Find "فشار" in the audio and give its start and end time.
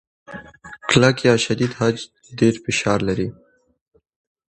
2.65-2.99